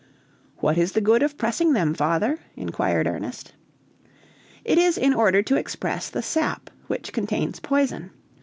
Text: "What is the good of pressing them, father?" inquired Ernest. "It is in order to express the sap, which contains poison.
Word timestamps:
"What 0.57 0.79
is 0.79 0.93
the 0.93 0.99
good 0.99 1.21
of 1.21 1.37
pressing 1.37 1.73
them, 1.73 1.93
father?" 1.93 2.39
inquired 2.55 3.05
Ernest. 3.05 3.53
"It 4.65 4.79
is 4.79 4.97
in 4.97 5.13
order 5.13 5.43
to 5.43 5.57
express 5.57 6.09
the 6.09 6.23
sap, 6.23 6.71
which 6.87 7.13
contains 7.13 7.59
poison. 7.59 8.09